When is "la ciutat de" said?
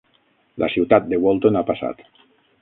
0.63-1.19